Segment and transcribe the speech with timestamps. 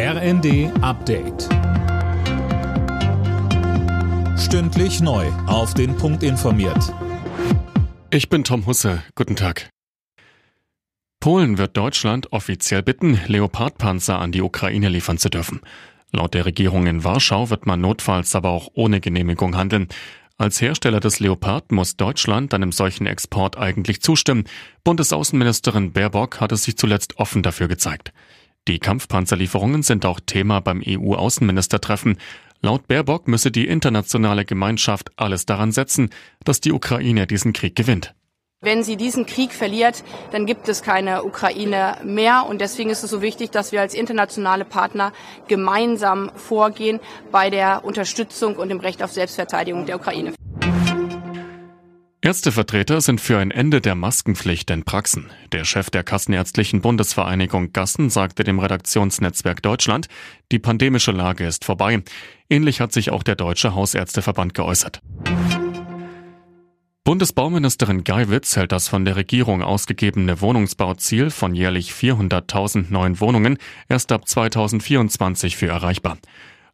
[0.00, 1.48] RND Update.
[4.38, 5.26] Stündlich neu.
[5.48, 6.94] Auf den Punkt informiert.
[8.12, 9.02] Ich bin Tom Husse.
[9.16, 9.70] Guten Tag.
[11.18, 15.62] Polen wird Deutschland offiziell bitten, Leopardpanzer an die Ukraine liefern zu dürfen.
[16.12, 19.88] Laut der Regierung in Warschau wird man notfalls aber auch ohne Genehmigung handeln.
[20.36, 24.44] Als Hersteller des Leopard muss Deutschland einem solchen Export eigentlich zustimmen.
[24.84, 28.12] Bundesaußenministerin Baerbock hat es sich zuletzt offen dafür gezeigt.
[28.68, 32.18] Die Kampfpanzerlieferungen sind auch Thema beim EU-Außenministertreffen.
[32.60, 36.10] Laut Baerbock müsse die internationale Gemeinschaft alles daran setzen,
[36.44, 38.14] dass die Ukraine diesen Krieg gewinnt.
[38.60, 42.44] Wenn sie diesen Krieg verliert, dann gibt es keine Ukraine mehr.
[42.46, 45.12] Und deswegen ist es so wichtig, dass wir als internationale Partner
[45.46, 47.00] gemeinsam vorgehen
[47.32, 50.34] bei der Unterstützung und dem Recht auf Selbstverteidigung der Ukraine.
[52.28, 55.30] Ärztevertreter sind für ein Ende der Maskenpflicht in Praxen.
[55.52, 60.08] Der Chef der Kassenärztlichen Bundesvereinigung Gassen sagte dem Redaktionsnetzwerk Deutschland,
[60.52, 62.02] die pandemische Lage ist vorbei.
[62.50, 65.00] Ähnlich hat sich auch der Deutsche Hausärzteverband geäußert.
[67.02, 73.56] Bundesbauministerin Geiwitz hält das von der Regierung ausgegebene Wohnungsbauziel von jährlich 400.000 neuen Wohnungen
[73.88, 76.18] erst ab 2024 für erreichbar.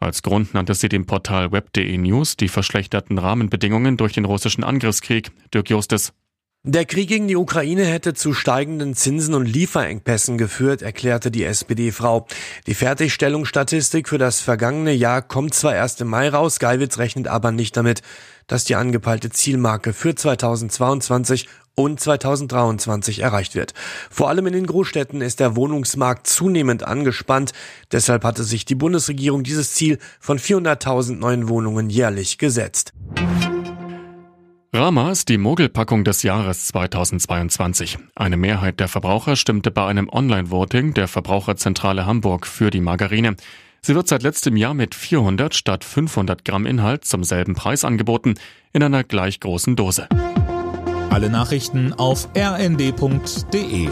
[0.00, 5.30] Als Grund nannte sie dem Portal web.de News die verschlechterten Rahmenbedingungen durch den russischen Angriffskrieg.
[5.52, 6.14] Dirk Justis.
[6.62, 12.26] Der Krieg gegen die Ukraine hätte zu steigenden Zinsen und Lieferengpässen geführt, erklärte die SPD-Frau.
[12.66, 17.50] Die Fertigstellungsstatistik für das vergangene Jahr kommt zwar erst im Mai raus, Geiwitz rechnet aber
[17.50, 18.02] nicht damit,
[18.46, 23.72] dass die angepeilte Zielmarke für 2022 und 2023 erreicht wird.
[24.10, 27.52] Vor allem in den Großstädten ist der Wohnungsmarkt zunehmend angespannt.
[27.90, 32.92] Deshalb hatte sich die Bundesregierung dieses Ziel von 400.000 neuen Wohnungen jährlich gesetzt.
[34.72, 37.98] Rama ist die Mogelpackung des Jahres 2022.
[38.14, 43.34] Eine Mehrheit der Verbraucher stimmte bei einem Online-Voting der Verbraucherzentrale Hamburg für die Margarine.
[43.82, 48.34] Sie wird seit letztem Jahr mit 400 statt 500 Gramm Inhalt zum selben Preis angeboten,
[48.72, 50.08] in einer gleich großen Dose.
[51.10, 53.88] Alle Nachrichten auf rnd.de